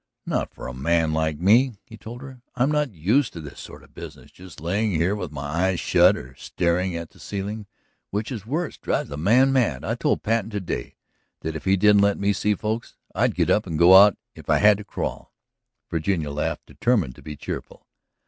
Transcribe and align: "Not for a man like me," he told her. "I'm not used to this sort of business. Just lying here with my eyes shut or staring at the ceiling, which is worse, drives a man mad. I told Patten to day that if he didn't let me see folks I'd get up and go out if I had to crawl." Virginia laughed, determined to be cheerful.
"Not 0.25 0.51
for 0.51 0.65
a 0.67 0.73
man 0.73 1.13
like 1.13 1.37
me," 1.39 1.75
he 1.85 1.95
told 1.95 2.21
her. 2.23 2.41
"I'm 2.55 2.71
not 2.71 2.89
used 2.91 3.33
to 3.33 3.39
this 3.39 3.59
sort 3.59 3.83
of 3.83 3.93
business. 3.93 4.31
Just 4.31 4.59
lying 4.59 4.89
here 4.93 5.15
with 5.15 5.31
my 5.31 5.43
eyes 5.43 5.79
shut 5.79 6.17
or 6.17 6.33
staring 6.37 6.95
at 6.95 7.11
the 7.11 7.19
ceiling, 7.19 7.67
which 8.09 8.31
is 8.31 8.43
worse, 8.43 8.79
drives 8.79 9.11
a 9.11 9.15
man 9.15 9.53
mad. 9.53 9.83
I 9.85 9.93
told 9.93 10.23
Patten 10.23 10.49
to 10.49 10.59
day 10.59 10.95
that 11.41 11.55
if 11.55 11.65
he 11.65 11.77
didn't 11.77 12.01
let 12.01 12.17
me 12.17 12.33
see 12.33 12.55
folks 12.55 12.95
I'd 13.13 13.35
get 13.35 13.51
up 13.51 13.67
and 13.67 13.77
go 13.77 13.95
out 13.95 14.17
if 14.33 14.49
I 14.49 14.57
had 14.57 14.79
to 14.79 14.83
crawl." 14.83 15.35
Virginia 15.91 16.31
laughed, 16.31 16.65
determined 16.65 17.13
to 17.13 17.21
be 17.21 17.35
cheerful. 17.35 17.85